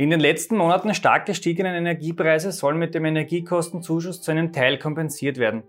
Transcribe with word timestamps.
In 0.00 0.08
den 0.08 0.20
letzten 0.20 0.56
Monaten 0.56 0.94
stark 0.94 1.26
gestiegenen 1.26 1.74
Energiepreise 1.74 2.52
sollen 2.52 2.78
mit 2.78 2.94
dem 2.94 3.04
Energiekostenzuschuss 3.04 4.22
zu 4.22 4.30
einem 4.30 4.50
Teil 4.50 4.78
kompensiert 4.78 5.36
werden. 5.36 5.62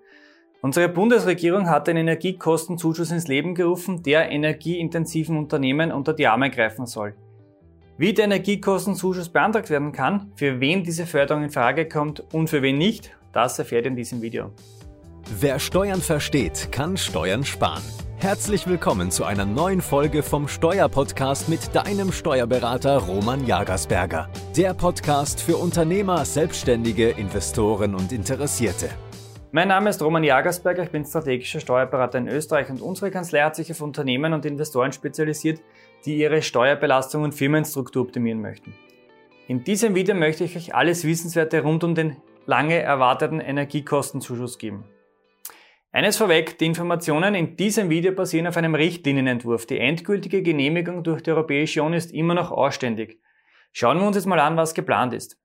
Unsere 0.61 0.87
Bundesregierung 0.87 1.69
hat 1.69 1.87
den 1.87 1.97
Energiekostenzuschuss 1.97 3.11
ins 3.11 3.27
Leben 3.27 3.55
gerufen, 3.55 4.03
der 4.03 4.31
energieintensiven 4.31 5.37
Unternehmen 5.37 5.91
unter 5.91 6.13
die 6.13 6.27
Arme 6.27 6.49
greifen 6.49 6.85
soll. 6.85 7.13
Wie 7.97 8.13
der 8.13 8.23
Energiekostenzuschuss 8.23 9.27
beantragt 9.27 9.69
werden 9.69 9.91
kann, 9.91 10.31
für 10.37 10.61
wen 10.61 10.85
diese 10.85 11.05
Förderung 11.05 11.43
in 11.43 11.49
Frage 11.49 11.89
kommt 11.89 12.23
und 12.33 12.49
für 12.49 12.61
wen 12.61 12.77
nicht, 12.77 13.11
das 13.33 13.59
erfährt 13.59 13.83
ihr 13.83 13.91
in 13.91 13.97
diesem 13.97 14.21
Video. 14.21 14.51
Wer 15.41 15.59
Steuern 15.59 15.99
versteht, 15.99 16.71
kann 16.71 16.95
Steuern 16.95 17.43
sparen. 17.43 17.83
Herzlich 18.21 18.67
willkommen 18.67 19.09
zu 19.09 19.23
einer 19.23 19.45
neuen 19.45 19.81
Folge 19.81 20.21
vom 20.21 20.47
Steuerpodcast 20.47 21.49
mit 21.49 21.73
deinem 21.73 22.11
Steuerberater 22.11 22.99
Roman 22.99 23.47
Jagersberger. 23.47 24.29
Der 24.55 24.75
Podcast 24.75 25.41
für 25.41 25.57
Unternehmer, 25.57 26.23
Selbstständige, 26.23 27.09
Investoren 27.09 27.95
und 27.95 28.11
Interessierte. 28.11 28.91
Mein 29.51 29.69
Name 29.69 29.89
ist 29.89 30.03
Roman 30.03 30.23
Jagersberger, 30.23 30.83
ich 30.83 30.91
bin 30.91 31.03
strategischer 31.03 31.61
Steuerberater 31.61 32.19
in 32.19 32.27
Österreich 32.27 32.69
und 32.69 32.79
unsere 32.79 33.09
Kanzlei 33.09 33.41
hat 33.41 33.55
sich 33.55 33.71
auf 33.71 33.81
Unternehmen 33.81 34.33
und 34.33 34.45
Investoren 34.45 34.91
spezialisiert, 34.91 35.59
die 36.05 36.17
ihre 36.17 36.43
Steuerbelastung 36.43 37.23
und 37.23 37.33
Firmenstruktur 37.33 38.03
optimieren 38.03 38.39
möchten. 38.39 38.75
In 39.47 39.63
diesem 39.63 39.95
Video 39.95 40.13
möchte 40.13 40.43
ich 40.43 40.55
euch 40.55 40.75
alles 40.75 41.05
Wissenswerte 41.05 41.63
rund 41.63 41.83
um 41.83 41.95
den 41.95 42.17
lange 42.45 42.77
erwarteten 42.77 43.39
Energiekostenzuschuss 43.39 44.59
geben. 44.59 44.83
Eines 45.93 46.15
vorweg, 46.15 46.57
die 46.57 46.67
Informationen 46.67 47.35
in 47.35 47.57
diesem 47.57 47.89
Video 47.89 48.13
basieren 48.13 48.47
auf 48.47 48.55
einem 48.55 48.75
Richtlinienentwurf. 48.75 49.65
Die 49.65 49.77
endgültige 49.77 50.41
Genehmigung 50.41 51.03
durch 51.03 51.21
die 51.21 51.31
Europäische 51.31 51.83
Union 51.83 51.97
ist 51.97 52.13
immer 52.13 52.33
noch 52.33 52.49
ausständig. 52.49 53.19
Schauen 53.73 53.99
wir 53.99 54.07
uns 54.07 54.15
jetzt 54.15 54.25
mal 54.25 54.39
an, 54.39 54.55
was 54.55 54.73
geplant 54.73 55.13
ist. 55.13 55.37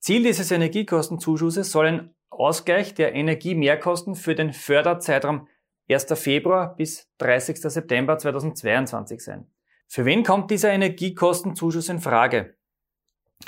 Ziel 0.00 0.24
dieses 0.24 0.50
Energiekostenzuschusses 0.50 1.70
soll 1.70 1.86
ein 1.86 2.14
Ausgleich 2.30 2.94
der 2.94 3.14
Energiemehrkosten 3.14 4.16
für 4.16 4.34
den 4.34 4.52
Förderzeitraum 4.52 5.46
1. 5.88 6.06
Februar 6.20 6.74
bis 6.74 7.08
30. 7.18 7.60
September 7.60 8.18
2022 8.18 9.20
sein. 9.20 9.46
Für 9.86 10.04
wen 10.04 10.24
kommt 10.24 10.50
dieser 10.50 10.72
Energiekostenzuschuss 10.72 11.88
in 11.88 12.00
Frage? 12.00 12.56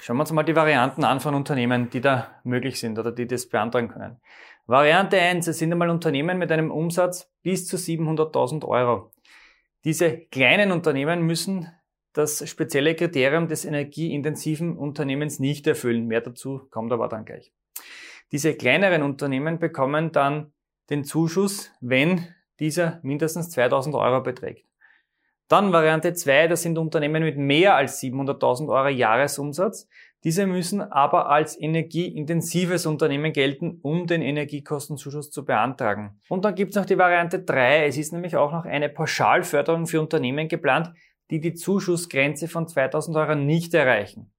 Schauen 0.00 0.16
wir 0.16 0.22
uns 0.22 0.32
mal 0.32 0.42
die 0.42 0.56
Varianten 0.56 1.04
an 1.04 1.20
von 1.20 1.34
Unternehmen, 1.34 1.90
die 1.90 2.00
da 2.00 2.40
möglich 2.44 2.80
sind 2.80 2.98
oder 2.98 3.12
die 3.12 3.26
das 3.26 3.48
beantragen 3.48 3.88
können. 3.88 4.20
Variante 4.66 5.20
1, 5.20 5.46
es 5.46 5.58
sind 5.58 5.72
einmal 5.72 5.90
Unternehmen 5.90 6.38
mit 6.38 6.50
einem 6.50 6.70
Umsatz 6.70 7.30
bis 7.42 7.66
zu 7.66 7.76
700.000 7.76 8.66
Euro. 8.66 9.12
Diese 9.84 10.18
kleinen 10.18 10.72
Unternehmen 10.72 11.22
müssen 11.22 11.68
das 12.12 12.48
spezielle 12.48 12.94
Kriterium 12.94 13.48
des 13.48 13.64
energieintensiven 13.64 14.76
Unternehmens 14.76 15.38
nicht 15.38 15.66
erfüllen. 15.66 16.06
Mehr 16.06 16.20
dazu 16.20 16.66
kommt 16.70 16.92
aber 16.92 17.08
dann 17.08 17.24
gleich. 17.24 17.52
Diese 18.32 18.54
kleineren 18.54 19.02
Unternehmen 19.02 19.58
bekommen 19.58 20.12
dann 20.12 20.52
den 20.90 21.04
Zuschuss, 21.04 21.70
wenn 21.80 22.26
dieser 22.60 23.00
mindestens 23.02 23.50
2000 23.50 23.94
Euro 23.94 24.22
beträgt. 24.22 24.66
Dann 25.52 25.70
Variante 25.70 26.14
2, 26.14 26.48
das 26.48 26.62
sind 26.62 26.78
Unternehmen 26.78 27.22
mit 27.22 27.36
mehr 27.36 27.76
als 27.76 28.02
700.000 28.02 28.70
Euro 28.70 28.88
Jahresumsatz. 28.88 29.86
Diese 30.24 30.46
müssen 30.46 30.80
aber 30.80 31.28
als 31.28 31.60
energieintensives 31.60 32.86
Unternehmen 32.86 33.34
gelten, 33.34 33.78
um 33.82 34.06
den 34.06 34.22
Energiekostenzuschuss 34.22 35.30
zu 35.30 35.44
beantragen. 35.44 36.18
Und 36.30 36.46
dann 36.46 36.54
gibt 36.54 36.70
es 36.70 36.76
noch 36.76 36.86
die 36.86 36.96
Variante 36.96 37.40
3. 37.40 37.84
Es 37.84 37.98
ist 37.98 38.14
nämlich 38.14 38.34
auch 38.34 38.50
noch 38.50 38.64
eine 38.64 38.88
Pauschalförderung 38.88 39.86
für 39.86 40.00
Unternehmen 40.00 40.48
geplant, 40.48 40.90
die 41.30 41.38
die 41.38 41.52
Zuschussgrenze 41.52 42.48
von 42.48 42.66
2000 42.66 43.14
Euro 43.18 43.34
nicht 43.34 43.74
erreichen. 43.74 44.32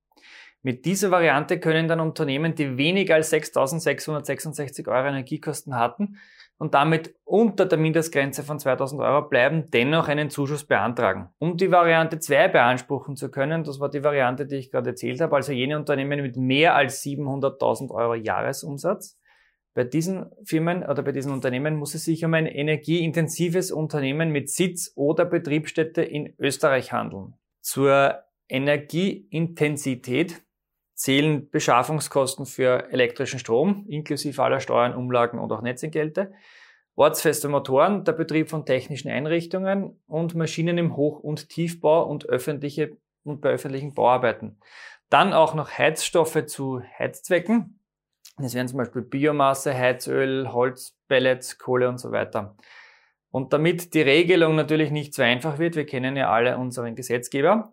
Mit 0.63 0.83
dieser 0.83 1.11
Variante 1.11 1.59
können 1.59 1.87
dann 1.87 1.99
Unternehmen, 1.99 2.55
die 2.55 2.75
weniger 2.77 3.13
als 3.13 3.31
6.666 3.31 4.87
Euro 4.87 5.09
Energiekosten 5.09 5.75
hatten, 5.75 6.17
und 6.57 6.73
damit 6.73 7.15
unter 7.23 7.65
der 7.65 7.77
Mindestgrenze 7.77 8.43
von 8.43 8.59
2000 8.59 9.01
Euro 9.01 9.27
bleiben, 9.27 9.69
dennoch 9.71 10.07
einen 10.07 10.29
Zuschuss 10.29 10.65
beantragen. 10.65 11.29
Um 11.39 11.57
die 11.57 11.71
Variante 11.71 12.19
2 12.19 12.47
beanspruchen 12.49 13.15
zu 13.15 13.29
können, 13.31 13.63
das 13.63 13.79
war 13.79 13.89
die 13.89 14.03
Variante, 14.03 14.45
die 14.45 14.55
ich 14.55 14.71
gerade 14.71 14.91
erzählt 14.91 15.19
habe, 15.21 15.35
also 15.35 15.51
jene 15.51 15.77
Unternehmen 15.77 16.21
mit 16.21 16.37
mehr 16.37 16.75
als 16.75 17.03
700.000 17.03 17.91
Euro 17.91 18.15
Jahresumsatz, 18.15 19.17
bei 19.73 19.83
diesen 19.83 20.27
Firmen 20.43 20.83
oder 20.83 21.01
bei 21.01 21.11
diesen 21.11 21.31
Unternehmen 21.31 21.75
muss 21.75 21.95
es 21.95 22.05
sich 22.05 22.23
um 22.23 22.33
ein 22.35 22.45
energieintensives 22.45 23.71
Unternehmen 23.71 24.29
mit 24.29 24.49
Sitz 24.51 24.91
oder 24.95 25.25
Betriebsstätte 25.25 26.03
in 26.03 26.35
Österreich 26.37 26.93
handeln. 26.93 27.33
Zur 27.61 28.19
Energieintensität 28.47 30.43
zählen 30.93 31.49
Beschaffungskosten 31.49 32.45
für 32.45 32.91
elektrischen 32.91 33.39
Strom, 33.39 33.85
inklusive 33.87 34.41
aller 34.41 34.59
Steuern, 34.59 34.95
Umlagen 34.95 35.39
und 35.39 35.51
auch 35.51 35.61
Netzentgelte, 35.61 36.33
ortsfeste 36.95 37.49
Motoren, 37.49 38.03
der 38.03 38.13
Betrieb 38.13 38.49
von 38.49 38.65
technischen 38.65 39.09
Einrichtungen 39.09 39.99
und 40.07 40.35
Maschinen 40.35 40.77
im 40.77 40.95
Hoch- 40.95 41.19
und 41.19 41.49
Tiefbau 41.49 42.03
und 42.03 42.27
öffentliche 42.29 42.97
und 43.23 43.41
bei 43.41 43.49
öffentlichen 43.49 43.93
Bauarbeiten. 43.93 44.59
Dann 45.09 45.33
auch 45.33 45.53
noch 45.53 45.77
Heizstoffe 45.77 46.45
zu 46.45 46.81
Heizzwecken. 46.97 47.79
Das 48.37 48.55
wären 48.55 48.67
zum 48.67 48.77
Beispiel 48.77 49.03
Biomasse, 49.03 49.73
Heizöl, 49.73 50.51
Holz, 50.51 50.97
Pellets, 51.07 51.57
Kohle 51.57 51.87
und 51.87 51.99
so 51.99 52.11
weiter. 52.11 52.55
Und 53.31 53.53
damit 53.53 53.93
die 53.93 54.01
Regelung 54.01 54.55
natürlich 54.55 54.91
nicht 54.91 55.13
so 55.13 55.23
einfach 55.23 55.57
wird, 55.57 55.75
wir 55.75 55.85
kennen 55.85 56.15
ja 56.15 56.31
alle 56.31 56.57
unseren 56.57 56.95
Gesetzgeber, 56.95 57.71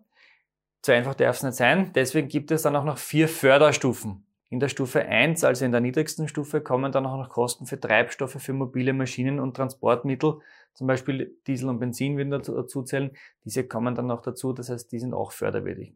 zu 0.81 0.93
einfach 0.93 1.15
darf 1.15 1.37
es 1.37 1.43
nicht 1.43 1.55
sein. 1.55 1.91
Deswegen 1.93 2.27
gibt 2.27 2.51
es 2.51 2.63
dann 2.63 2.75
auch 2.75 2.83
noch 2.83 2.97
vier 2.97 3.27
Förderstufen. 3.27 4.25
In 4.49 4.59
der 4.59 4.67
Stufe 4.67 5.05
1, 5.05 5.43
also 5.43 5.63
in 5.63 5.71
der 5.71 5.79
niedrigsten 5.79 6.27
Stufe, 6.27 6.59
kommen 6.59 6.91
dann 6.91 7.05
auch 7.05 7.17
noch 7.17 7.29
Kosten 7.29 7.65
für 7.65 7.79
Treibstoffe 7.79 8.41
für 8.41 8.53
mobile 8.53 8.91
Maschinen 8.91 9.39
und 9.39 9.55
Transportmittel, 9.55 10.39
zum 10.73 10.87
Beispiel 10.87 11.37
Diesel 11.47 11.69
und 11.69 11.79
Benzin 11.79 12.17
würden 12.17 12.31
dazu 12.31 12.83
zählen. 12.83 13.11
Diese 13.45 13.65
kommen 13.65 13.95
dann 13.95 14.07
noch 14.07 14.21
dazu, 14.21 14.53
das 14.53 14.69
heißt, 14.69 14.91
die 14.91 14.99
sind 14.99 15.13
auch 15.13 15.31
förderwürdig. 15.31 15.93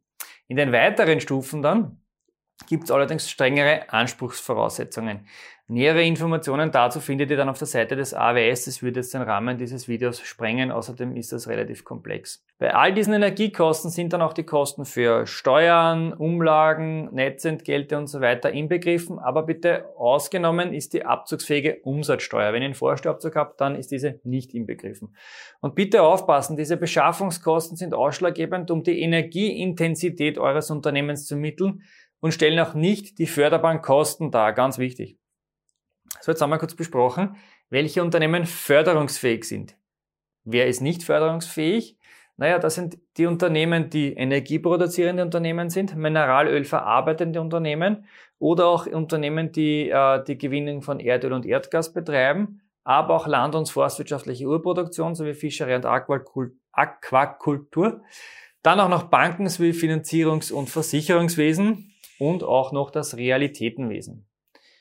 In 0.47 0.57
den 0.57 0.71
weiteren 0.71 1.19
Stufen 1.19 1.61
dann 1.61 1.99
gibt 2.67 2.85
es 2.85 2.91
allerdings 2.91 3.29
strengere 3.29 3.89
Anspruchsvoraussetzungen. 3.89 5.27
Nähere 5.67 6.03
Informationen 6.03 6.69
dazu 6.69 6.99
findet 6.99 7.31
ihr 7.31 7.37
dann 7.37 7.49
auf 7.49 7.57
der 7.57 7.65
Seite 7.65 7.95
des 7.95 8.13
AWS. 8.13 8.65
Das 8.65 8.83
würde 8.83 8.99
jetzt 8.99 9.15
den 9.15 9.23
Rahmen 9.23 9.57
dieses 9.57 9.87
Videos 9.87 10.21
sprengen. 10.21 10.71
Außerdem 10.71 11.15
ist 11.15 11.31
das 11.31 11.47
relativ 11.47 11.83
komplex. 11.83 12.45
Bei 12.59 12.75
all 12.75 12.93
diesen 12.93 13.15
Energiekosten 13.15 13.89
sind 13.89 14.13
dann 14.13 14.21
auch 14.21 14.33
die 14.33 14.43
Kosten 14.43 14.85
für 14.85 15.25
Steuern, 15.25 16.13
Umlagen, 16.13 17.11
Netzentgelte 17.15 17.97
und 17.97 18.05
so 18.05 18.21
weiter 18.21 18.51
inbegriffen. 18.51 19.17
Aber 19.17 19.41
bitte 19.41 19.85
ausgenommen 19.97 20.71
ist 20.71 20.93
die 20.93 21.03
abzugsfähige 21.03 21.79
Umsatzsteuer. 21.81 22.53
Wenn 22.53 22.61
ihr 22.61 22.67
einen 22.67 22.75
Vorsteuerabzug 22.75 23.35
habt, 23.35 23.59
dann 23.59 23.75
ist 23.75 23.89
diese 23.89 24.19
nicht 24.23 24.53
inbegriffen. 24.53 25.15
Und 25.61 25.73
bitte 25.73 26.03
aufpassen, 26.03 26.57
diese 26.57 26.77
Beschaffungskosten 26.77 27.75
sind 27.75 27.95
ausschlaggebend, 27.95 28.69
um 28.69 28.83
die 28.83 29.01
Energieintensität 29.01 30.37
eures 30.37 30.69
Unternehmens 30.69 31.25
zu 31.25 31.33
ermitteln 31.33 31.81
und 32.25 32.33
stellen 32.33 32.59
auch 32.59 32.73
nicht 32.73 33.19
die 33.19 33.27
förderbaren 33.27 33.83
Kosten 33.83 34.31
dar. 34.31 34.51
Ganz 34.51 34.79
wichtig. 34.79 35.19
So, 36.21 36.31
jetzt 36.31 36.41
haben 36.41 36.49
wir 36.49 36.57
kurz 36.57 36.73
besprochen, 36.73 37.35
welche 37.69 38.01
Unternehmen 38.01 38.47
förderungsfähig 38.47 39.43
sind. 39.43 39.77
Wer 40.43 40.65
ist 40.65 40.81
nicht 40.81 41.03
förderungsfähig? 41.03 41.99
Naja, 42.37 42.57
das 42.57 42.73
sind 42.73 42.97
die 43.17 43.27
Unternehmen, 43.27 43.91
die 43.91 44.13
energieproduzierende 44.13 45.21
Unternehmen 45.21 45.69
sind, 45.69 45.95
Mineralöl 45.95 46.65
verarbeitende 46.65 47.39
Unternehmen 47.39 48.07
oder 48.39 48.69
auch 48.69 48.87
Unternehmen, 48.87 49.51
die 49.51 49.91
äh, 49.91 50.23
die 50.23 50.39
Gewinnung 50.39 50.81
von 50.81 50.99
Erdöl 50.99 51.31
und 51.31 51.45
Erdgas 51.45 51.93
betreiben, 51.93 52.59
aber 52.83 53.17
auch 53.17 53.27
land- 53.27 53.53
und 53.53 53.69
forstwirtschaftliche 53.69 54.47
Urproduktion 54.47 55.13
sowie 55.13 55.35
Fischerei 55.35 55.75
und 55.75 55.85
Aquakultur. 55.85 58.01
Dann 58.63 58.79
auch 58.79 58.89
noch 58.89 59.03
Banken 59.03 59.47
sowie 59.47 59.73
Finanzierungs- 59.73 60.51
und 60.51 60.71
Versicherungswesen 60.71 61.91
und 62.19 62.43
auch 62.43 62.71
noch 62.71 62.91
das 62.91 63.17
Realitätenwesen. 63.17 64.27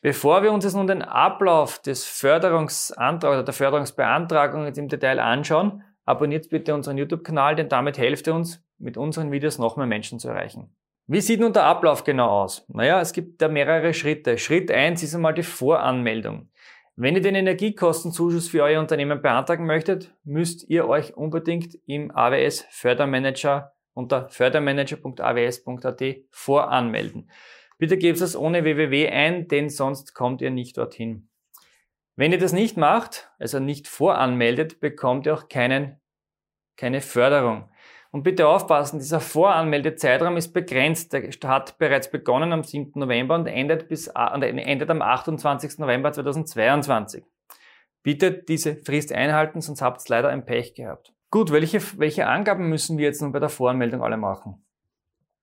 Bevor 0.03 0.43
wir 0.43 0.53
uns 0.53 0.65
jetzt 0.65 0.75
nun 0.75 0.87
den 0.87 1.03
Ablauf 1.03 1.81
des 1.81 2.05
Förderungsantrags 2.05 3.33
oder 3.33 3.43
der 3.43 3.55
Förderungsbeantragung 3.55 4.67
jetzt 4.67 4.79
im 4.79 4.89
Detail 4.89 5.19
anschauen, 5.19 5.83
abonniert 6.05 6.51
bitte 6.51 6.75
unseren 6.75 6.99
YouTube-Kanal, 6.99 7.57
denn 7.57 7.69
damit 7.69 7.97
helft 7.97 8.27
ihr 8.27 8.35
uns, 8.35 8.63
mit 8.79 8.97
unseren 8.97 9.33
Videos 9.33 9.59
noch 9.59 9.77
mehr 9.77 9.87
Menschen 9.87 10.19
zu 10.19 10.29
erreichen. 10.29 10.75
Wie 11.07 11.21
sieht 11.21 11.41
nun 11.41 11.53
der 11.53 11.65
Ablauf 11.65 12.05
genau 12.05 12.29
aus? 12.29 12.65
Naja, 12.69 13.01
es 13.01 13.13
gibt 13.13 13.43
da 13.43 13.49
mehrere 13.49 13.93
Schritte. 13.93 14.39
Schritt 14.39 14.71
eins 14.71 15.03
ist 15.03 15.15
einmal 15.15 15.35
die 15.35 15.43
Voranmeldung. 15.43 16.49
Wenn 16.97 17.15
ihr 17.17 17.21
den 17.21 17.35
Energiekostenzuschuss 17.35 18.49
für 18.49 18.63
euer 18.63 18.81
Unternehmen 18.81 19.21
beantragen 19.21 19.67
möchtet, 19.67 20.15
müsst 20.25 20.69
ihr 20.71 20.89
euch 20.89 21.17
unbedingt 21.17 21.77
im 21.87 22.11
AWS 22.15 22.67
Fördermanager 22.71 23.74
unter 23.95 24.29
fördermanager.aws.at 24.29 26.03
voranmelden. 26.31 27.31
Bitte 27.79 27.97
gebt 27.97 28.21
es 28.21 28.37
ohne 28.37 28.65
www 28.65 29.09
ein, 29.09 29.49
denn 29.49 29.71
sonst 29.71 30.15
kommt 30.15 30.43
ihr 30.43 30.51
nicht 30.51 30.77
dorthin. 30.77 31.29
Wenn 32.17 32.33
ihr 32.33 32.39
das 32.39 32.53
nicht 32.53 32.77
macht, 32.77 33.31
also 33.39 33.59
nicht 33.59 33.89
voranmeldet, 33.89 34.81
bekommt 34.81 35.27
ihr 35.27 35.35
auch 35.35 35.49
keinen, 35.49 36.01
keine 36.77 37.01
Förderung. 37.01 37.69
Und 38.13 38.23
bitte 38.23 38.47
aufpassen, 38.47 39.01
dieser 39.01 39.19
Voranmeldezeitraum 39.19 40.37
ist 40.37 40.53
begrenzt. 40.53 41.13
Der 41.13 41.29
hat 41.49 41.79
bereits 41.79 42.09
begonnen 42.13 42.53
am 42.53 42.63
7. 42.63 42.93
November 42.95 43.35
und 43.35 43.49
endet, 43.49 43.89
bis, 43.89 44.07
und 44.07 44.43
endet 44.43 44.89
am 44.89 45.03
28. 45.03 45.79
November 45.79 46.13
2022. 46.13 47.25
Bitte 48.05 48.33
diese 48.33 48.77
Frist 48.77 49.13
einhalten, 49.13 49.61
sonst 49.61 49.83
habt 49.83 50.01
ihr 50.03 50.11
leider 50.11 50.29
ein 50.29 50.45
Pech 50.45 50.75
gehabt. 50.75 51.14
Gut, 51.35 51.51
welche, 51.51 51.81
welche 51.99 52.29
Angaben 52.29 52.69
müssen 52.69 52.97
wir 52.97 53.07
jetzt 53.07 53.21
nun 53.21 53.33
bei 53.33 53.41
der 53.41 53.49
Voranmeldung 53.49 54.05
alle 54.05 54.17
machen? 54.17 54.65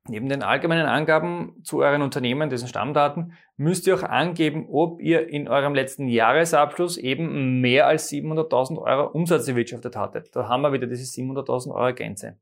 Neben 0.08 0.30
den 0.30 0.42
allgemeinen 0.42 0.86
Angaben 0.86 1.62
zu 1.66 1.80
euren 1.80 2.02
Unternehmen, 2.02 2.50
diesen 2.50 2.70
Stammdaten, 2.70 3.34
müsst 3.58 3.86
ihr 3.88 3.96
auch 3.96 4.04
angeben, 4.04 4.70
ob 4.72 5.02
ihr 5.02 5.28
in 5.28 5.50
eurem 5.50 5.76
letzten 5.76 6.08
Jahresabschluss 6.08 6.96
eben 6.96 7.60
mehr 7.60 7.88
als 7.88 8.10
700.000 8.10 8.78
Euro 8.78 9.12
Umsatz 9.12 9.50
erwirtschaftet 9.50 9.98
hattet. 9.98 10.34
Da 10.34 10.48
haben 10.48 10.62
wir 10.62 10.72
wieder 10.72 10.88
diese 10.88 11.04
700.000 11.04 11.76
Euro 11.76 11.94
Grenze. 11.94 12.40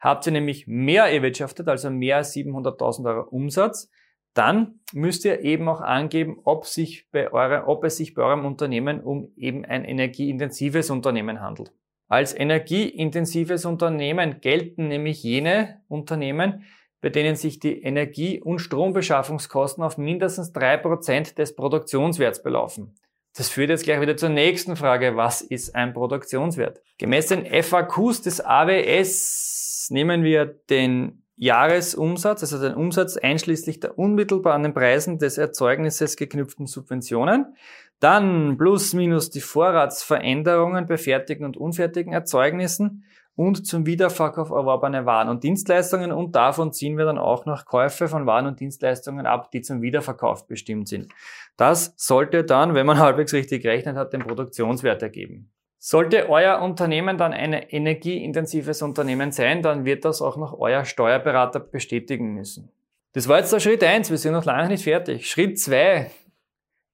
Habt 0.00 0.26
ihr 0.26 0.32
nämlich 0.32 0.66
mehr 0.66 1.04
erwirtschaftet, 1.04 1.68
also 1.68 1.90
mehr 1.90 2.16
als 2.16 2.34
700.000 2.34 3.06
Euro 3.06 3.28
Umsatz, 3.28 3.88
dann 4.34 4.80
müsst 4.92 5.24
ihr 5.24 5.42
eben 5.42 5.68
auch 5.68 5.80
angeben, 5.80 6.40
ob, 6.42 6.66
sich 6.66 7.08
bei 7.12 7.32
eure, 7.32 7.68
ob 7.68 7.84
es 7.84 7.98
sich 7.98 8.14
bei 8.14 8.22
eurem 8.22 8.44
Unternehmen 8.44 9.00
um 9.00 9.32
eben 9.36 9.64
ein 9.64 9.84
energieintensives 9.84 10.90
Unternehmen 10.90 11.40
handelt. 11.40 11.72
Als 12.10 12.36
energieintensives 12.36 13.64
Unternehmen 13.64 14.40
gelten 14.40 14.88
nämlich 14.88 15.22
jene 15.22 15.80
Unternehmen, 15.86 16.64
bei 17.00 17.08
denen 17.08 17.36
sich 17.36 17.60
die 17.60 17.82
Energie- 17.82 18.40
und 18.40 18.58
Strombeschaffungskosten 18.58 19.84
auf 19.84 19.96
mindestens 19.96 20.52
drei 20.52 20.76
Prozent 20.76 21.38
des 21.38 21.54
Produktionswerts 21.54 22.42
belaufen. 22.42 22.96
Das 23.36 23.48
führt 23.48 23.70
jetzt 23.70 23.84
gleich 23.84 24.00
wieder 24.00 24.16
zur 24.16 24.28
nächsten 24.28 24.74
Frage. 24.74 25.16
Was 25.16 25.40
ist 25.40 25.76
ein 25.76 25.92
Produktionswert? 25.92 26.82
Gemäß 26.98 27.28
den 27.28 27.46
FAQs 27.46 28.22
des 28.22 28.44
AWS 28.44 29.86
nehmen 29.90 30.24
wir 30.24 30.46
den 30.46 31.19
Jahresumsatz, 31.40 32.42
also 32.42 32.60
den 32.60 32.74
Umsatz 32.74 33.16
einschließlich 33.16 33.80
der 33.80 33.98
unmittelbar 33.98 34.52
an 34.52 34.62
den 34.62 34.74
Preisen 34.74 35.18
des 35.18 35.38
Erzeugnisses 35.38 36.16
geknüpften 36.16 36.66
Subventionen, 36.66 37.56
dann 37.98 38.58
plus 38.58 38.92
minus 38.92 39.30
die 39.30 39.40
Vorratsveränderungen 39.40 40.86
bei 40.86 40.98
fertigen 40.98 41.46
und 41.46 41.56
unfertigen 41.56 42.12
Erzeugnissen 42.12 43.04
und 43.36 43.66
zum 43.66 43.86
Wiederverkauf 43.86 44.50
erworbene 44.50 45.06
Waren 45.06 45.30
und 45.30 45.42
Dienstleistungen 45.42 46.12
und 46.12 46.36
davon 46.36 46.74
ziehen 46.74 46.98
wir 46.98 47.06
dann 47.06 47.16
auch 47.16 47.46
noch 47.46 47.64
Käufe 47.64 48.06
von 48.06 48.26
Waren 48.26 48.44
und 48.44 48.60
Dienstleistungen 48.60 49.24
ab, 49.24 49.50
die 49.50 49.62
zum 49.62 49.80
Wiederverkauf 49.80 50.46
bestimmt 50.46 50.88
sind. 50.88 51.10
Das 51.56 51.94
sollte 51.96 52.44
dann, 52.44 52.74
wenn 52.74 52.84
man 52.84 52.98
halbwegs 53.00 53.32
richtig 53.32 53.62
gerechnet 53.62 53.96
hat, 53.96 54.12
den 54.12 54.20
Produktionswert 54.20 55.00
ergeben. 55.00 55.50
Sollte 55.82 56.28
euer 56.28 56.60
Unternehmen 56.60 57.16
dann 57.16 57.32
ein 57.32 57.54
energieintensives 57.54 58.82
Unternehmen 58.82 59.32
sein, 59.32 59.62
dann 59.62 59.86
wird 59.86 60.04
das 60.04 60.20
auch 60.20 60.36
noch 60.36 60.58
euer 60.58 60.84
Steuerberater 60.84 61.58
bestätigen 61.58 62.34
müssen. 62.34 62.70
Das 63.14 63.28
war 63.28 63.38
jetzt 63.38 63.50
der 63.54 63.60
Schritt 63.60 63.82
eins. 63.82 64.10
wir 64.10 64.18
sind 64.18 64.34
noch 64.34 64.44
lange 64.44 64.68
nicht 64.68 64.84
fertig. 64.84 65.30
Schritt 65.30 65.58
zwei: 65.58 66.10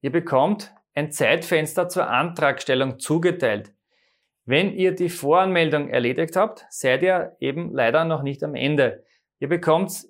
Ihr 0.03 0.13
bekommt 0.13 0.73
ein 0.95 1.11
Zeitfenster 1.11 1.89
zur 1.89 2.09
Antragstellung 2.09 3.01
zugeteilt. 3.01 3.73
Wenn 4.45 4.73
ihr 4.73 4.95
die 4.95 5.09
Voranmeldung 5.09 5.89
erledigt 5.89 6.37
habt, 6.37 6.65
seid 6.71 7.03
ihr 7.03 7.37
eben 7.41 7.73
leider 7.73 8.05
noch 8.05 8.23
nicht 8.23 8.45
am 8.45 8.55
Ende. 8.55 9.03
Ihr 9.41 9.49
bekommt 9.49 10.07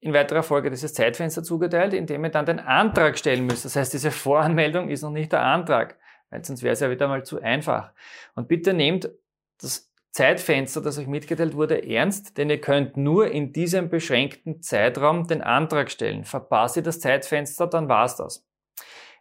in 0.00 0.12
weiterer 0.12 0.42
Folge 0.42 0.68
dieses 0.68 0.92
Zeitfenster 0.92 1.42
zugeteilt, 1.42 1.94
indem 1.94 2.24
ihr 2.24 2.30
dann 2.30 2.44
den 2.44 2.60
Antrag 2.60 3.16
stellen 3.16 3.46
müsst. 3.46 3.64
Das 3.64 3.74
heißt, 3.74 3.94
diese 3.94 4.10
Voranmeldung 4.10 4.90
ist 4.90 5.00
noch 5.00 5.10
nicht 5.10 5.32
der 5.32 5.42
Antrag, 5.42 5.96
weil 6.30 6.44
sonst 6.44 6.62
wäre 6.62 6.72
es 6.72 6.80
ja 6.80 6.90
wieder 6.90 7.08
mal 7.08 7.24
zu 7.24 7.40
einfach. 7.40 7.92
Und 8.34 8.48
bitte 8.48 8.74
nehmt 8.74 9.10
das 9.60 9.92
Zeitfenster, 10.12 10.80
das 10.80 10.98
euch 10.98 11.06
mitgeteilt 11.06 11.54
wurde, 11.54 11.86
ernst, 11.88 12.38
denn 12.38 12.50
ihr 12.50 12.60
könnt 12.60 12.96
nur 12.96 13.30
in 13.30 13.52
diesem 13.52 13.88
beschränkten 13.88 14.62
Zeitraum 14.62 15.26
den 15.26 15.42
Antrag 15.42 15.90
stellen. 15.90 16.24
Verpasst 16.24 16.76
ihr 16.76 16.82
das 16.82 17.00
Zeitfenster, 17.00 17.66
dann 17.66 17.88
war's 17.88 18.16
das. 18.16 18.44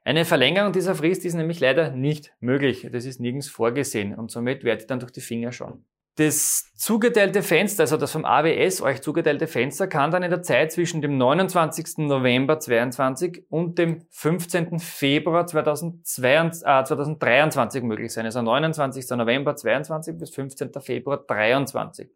Eine 0.03 0.23
Verlängerung 0.23 0.71
dieser 0.71 0.95
Frist 0.95 1.25
ist 1.25 1.33
nämlich 1.33 1.59
leider 1.59 1.91
nicht 1.91 2.33
möglich. 2.39 2.87
Das 2.91 3.05
ist 3.05 3.19
nirgends 3.19 3.49
vorgesehen 3.49 4.15
und 4.15 4.31
somit 4.31 4.63
werdet 4.63 4.83
ihr 4.83 4.87
dann 4.87 5.01
durch 5.01 5.11
die 5.11 5.21
Finger 5.21 5.51
schauen. 5.51 5.85
Das 6.17 6.71
zugeteilte 6.75 7.43
Fenster, 7.43 7.83
also 7.83 7.95
das 7.95 8.11
vom 8.11 8.25
AWS 8.25 8.81
euch 8.81 9.03
zugeteilte 9.03 9.45
Fenster, 9.45 9.85
kann 9.85 10.09
dann 10.09 10.23
in 10.23 10.31
der 10.31 10.41
Zeit 10.41 10.71
zwischen 10.71 10.99
dem 10.99 11.15
29. 11.15 11.99
November 11.99 12.59
2022 12.59 13.45
und 13.51 13.77
dem 13.77 14.01
15. 14.09 14.79
Februar 14.79 15.45
2022, 15.45 16.67
äh, 16.67 16.83
2023 16.83 17.83
möglich 17.83 18.11
sein. 18.11 18.25
Also 18.25 18.41
29. 18.41 19.11
November 19.11 19.55
2022 19.55 20.17
bis 20.17 20.31
15. 20.31 20.81
Februar 20.81 21.19
2023. 21.27 22.09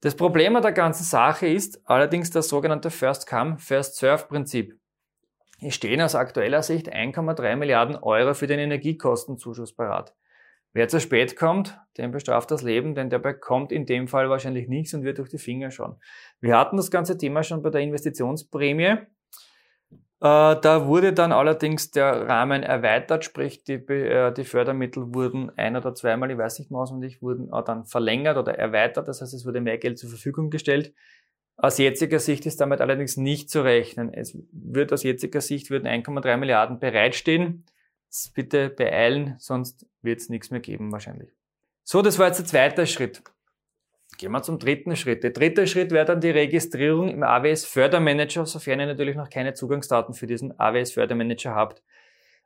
Das 0.00 0.14
Problem 0.14 0.56
an 0.56 0.62
der 0.62 0.72
ganzen 0.72 1.04
Sache 1.04 1.46
ist 1.46 1.82
allerdings 1.84 2.30
das 2.30 2.48
sogenannte 2.48 2.88
First 2.88 3.26
Come, 3.26 3.58
First 3.58 3.96
Serve 3.96 4.24
Prinzip. 4.28 4.78
Es 5.60 5.74
stehen 5.74 6.00
aus 6.00 6.14
aktueller 6.14 6.62
Sicht 6.62 6.90
1,3 6.90 7.56
Milliarden 7.56 7.96
Euro 7.96 8.32
für 8.32 8.46
den 8.46 8.60
Energiekostenzuschuss 8.60 9.74
parat. 9.74 10.14
Wer 10.74 10.88
zu 10.88 11.00
spät 11.00 11.36
kommt, 11.36 11.78
dem 11.98 12.10
bestraft 12.10 12.50
das 12.50 12.62
Leben, 12.62 12.96
denn 12.96 13.08
der 13.08 13.20
bekommt 13.20 13.70
in 13.70 13.86
dem 13.86 14.08
Fall 14.08 14.28
wahrscheinlich 14.28 14.68
nichts 14.68 14.92
und 14.92 15.04
wird 15.04 15.18
durch 15.18 15.30
die 15.30 15.38
Finger 15.38 15.70
schauen. 15.70 15.96
Wir 16.40 16.58
hatten 16.58 16.76
das 16.76 16.90
ganze 16.90 17.16
Thema 17.16 17.44
schon 17.44 17.62
bei 17.62 17.70
der 17.70 17.80
Investitionsprämie. 17.80 18.84
Äh, 18.86 18.96
da 20.20 20.86
wurde 20.86 21.12
dann 21.12 21.30
allerdings 21.30 21.92
der 21.92 22.26
Rahmen 22.26 22.64
erweitert, 22.64 23.24
sprich 23.24 23.62
die, 23.62 23.74
äh, 23.74 24.32
die 24.32 24.42
Fördermittel 24.42 25.14
wurden 25.14 25.52
ein 25.56 25.76
oder 25.76 25.94
zweimal, 25.94 26.32
ich 26.32 26.38
weiß 26.38 26.58
nicht 26.58 26.72
mehr 26.72 26.80
auswendig, 26.80 27.22
wurden 27.22 27.50
dann 27.64 27.84
verlängert 27.84 28.36
oder 28.36 28.58
erweitert. 28.58 29.06
Das 29.06 29.20
heißt, 29.20 29.32
es 29.32 29.46
wurde 29.46 29.60
mehr 29.60 29.78
Geld 29.78 29.96
zur 29.98 30.10
Verfügung 30.10 30.50
gestellt. 30.50 30.92
Aus 31.56 31.78
jetziger 31.78 32.18
Sicht 32.18 32.46
ist 32.46 32.60
damit 32.60 32.80
allerdings 32.80 33.16
nicht 33.16 33.48
zu 33.48 33.62
rechnen. 33.62 34.12
Es 34.12 34.36
wird 34.50 34.92
aus 34.92 35.04
jetziger 35.04 35.40
Sicht 35.40 35.70
würden 35.70 35.86
1,3 35.86 36.36
Milliarden 36.36 36.80
bereitstehen. 36.80 37.64
Bitte 38.34 38.70
beeilen, 38.70 39.34
sonst 39.38 39.86
wird 40.02 40.20
es 40.20 40.28
nichts 40.28 40.50
mehr 40.50 40.60
geben 40.60 40.92
wahrscheinlich. 40.92 41.30
So, 41.82 42.00
das 42.00 42.18
war 42.18 42.28
jetzt 42.28 42.38
der 42.38 42.46
zweite 42.46 42.86
Schritt. 42.86 43.22
Gehen 44.16 44.30
wir 44.30 44.42
zum 44.42 44.58
dritten 44.58 44.94
Schritt. 44.94 45.24
Der 45.24 45.30
dritte 45.30 45.66
Schritt 45.66 45.90
wäre 45.90 46.04
dann 46.04 46.20
die 46.20 46.30
Registrierung 46.30 47.08
im 47.08 47.22
AWS 47.22 47.64
Fördermanager, 47.64 48.46
sofern 48.46 48.80
ihr 48.80 48.86
natürlich 48.86 49.16
noch 49.16 49.28
keine 49.28 49.54
Zugangsdaten 49.54 50.14
für 50.14 50.26
diesen 50.26 50.58
AWS 50.58 50.92
Fördermanager 50.92 51.54
habt. 51.54 51.82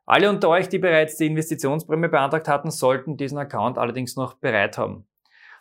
Alle 0.05 0.29
unter 0.29 0.49
euch, 0.49 0.69
die 0.69 0.79
bereits 0.79 1.17
die 1.17 1.27
Investitionsprämie 1.27 2.07
beantragt 2.07 2.47
hatten, 2.47 2.71
sollten 2.71 3.15
diesen 3.15 3.37
Account 3.37 3.77
allerdings 3.77 4.15
noch 4.15 4.33
bereit 4.33 4.79
haben. 4.79 5.05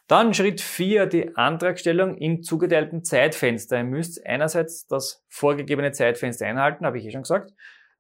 Dann 0.07 0.33
Schritt 0.33 0.63
4, 0.63 1.05
die 1.05 1.37
Antragstellung 1.37 2.17
im 2.17 2.43
zugeteilten 2.43 3.05
Zeitfenster. 3.05 3.77
Ihr 3.77 3.85
müsst 3.85 4.25
einerseits 4.25 4.87
das 4.87 5.23
vorgegebene 5.29 5.93
Zeitfenster 5.93 6.47
einhalten, 6.47 6.87
habe 6.87 6.99
ich 6.99 7.05
eh 7.05 7.11
schon 7.11 7.23
gesagt, 7.23 7.53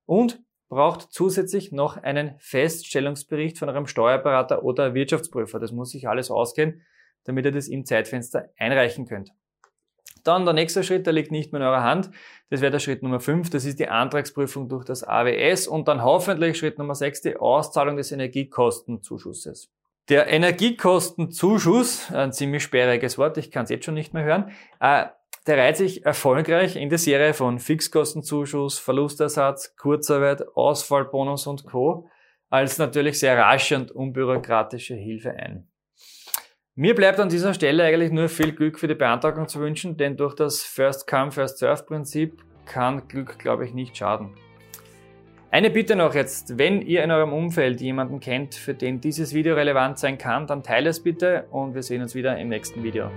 und 0.06 0.40
braucht 0.68 1.12
zusätzlich 1.12 1.72
noch 1.72 1.96
einen 1.96 2.34
Feststellungsbericht 2.38 3.58
von 3.58 3.68
eurem 3.68 3.86
Steuerberater 3.86 4.62
oder 4.62 4.94
Wirtschaftsprüfer. 4.94 5.58
Das 5.58 5.72
muss 5.72 5.90
sich 5.90 6.08
alles 6.08 6.30
ausgehen, 6.30 6.82
damit 7.24 7.46
ihr 7.46 7.52
das 7.52 7.68
im 7.68 7.84
Zeitfenster 7.84 8.50
einreichen 8.56 9.06
könnt. 9.06 9.32
Dann 10.24 10.44
der 10.44 10.54
nächste 10.54 10.82
Schritt, 10.82 11.06
der 11.06 11.12
liegt 11.12 11.30
nicht 11.30 11.52
mehr 11.52 11.60
in 11.62 11.66
eurer 11.66 11.82
Hand. 11.82 12.10
Das 12.50 12.60
wäre 12.60 12.72
der 12.72 12.80
Schritt 12.80 13.02
Nummer 13.02 13.20
5, 13.20 13.50
das 13.50 13.64
ist 13.64 13.78
die 13.78 13.88
Antragsprüfung 13.88 14.68
durch 14.68 14.84
das 14.84 15.04
AWS 15.04 15.68
und 15.68 15.88
dann 15.88 16.02
hoffentlich 16.02 16.58
Schritt 16.58 16.78
Nummer 16.78 16.94
6, 16.94 17.22
die 17.22 17.36
Auszahlung 17.36 17.96
des 17.96 18.12
Energiekostenzuschusses. 18.12 19.70
Der 20.08 20.28
Energiekostenzuschuss, 20.28 22.10
ein 22.12 22.32
ziemlich 22.32 22.62
sperriges 22.62 23.18
Wort, 23.18 23.36
ich 23.36 23.50
kann 23.50 23.64
es 23.64 23.70
jetzt 23.70 23.84
schon 23.84 23.94
nicht 23.94 24.14
mehr 24.14 24.24
hören, 24.24 24.50
äh, 24.80 25.06
der 25.48 25.56
reiht 25.56 25.78
sich 25.78 26.04
erfolgreich 26.04 26.76
in 26.76 26.90
der 26.90 26.98
Serie 26.98 27.32
von 27.32 27.58
Fixkostenzuschuss, 27.58 28.78
Verlustersatz, 28.78 29.74
Kurzarbeit, 29.76 30.46
Ausfallbonus 30.54 31.46
und 31.46 31.64
Co. 31.64 32.10
als 32.50 32.76
natürlich 32.78 33.18
sehr 33.18 33.38
rasche 33.38 33.76
und 33.76 33.90
unbürokratische 33.90 34.94
Hilfe 34.94 35.32
ein. 35.32 35.66
Mir 36.74 36.94
bleibt 36.94 37.18
an 37.18 37.30
dieser 37.30 37.54
Stelle 37.54 37.82
eigentlich 37.82 38.12
nur 38.12 38.28
viel 38.28 38.52
Glück 38.52 38.78
für 38.78 38.88
die 38.88 38.94
Beantragung 38.94 39.48
zu 39.48 39.58
wünschen, 39.58 39.96
denn 39.96 40.18
durch 40.18 40.34
das 40.34 40.62
First 40.62 41.08
Come, 41.08 41.32
First 41.32 41.58
Serve 41.58 41.82
Prinzip 41.82 42.44
kann 42.66 43.08
Glück, 43.08 43.38
glaube 43.38 43.64
ich, 43.64 43.72
nicht 43.72 43.96
schaden. 43.96 44.34
Eine 45.50 45.70
Bitte 45.70 45.96
noch 45.96 46.14
jetzt, 46.14 46.58
wenn 46.58 46.82
ihr 46.82 47.02
in 47.02 47.10
eurem 47.10 47.32
Umfeld 47.32 47.80
jemanden 47.80 48.20
kennt, 48.20 48.54
für 48.54 48.74
den 48.74 49.00
dieses 49.00 49.32
Video 49.32 49.54
relevant 49.54 49.98
sein 49.98 50.18
kann, 50.18 50.46
dann 50.46 50.62
teilt 50.62 50.86
es 50.86 51.02
bitte 51.02 51.46
und 51.50 51.74
wir 51.74 51.82
sehen 51.82 52.02
uns 52.02 52.14
wieder 52.14 52.36
im 52.36 52.50
nächsten 52.50 52.82
Video. 52.84 53.10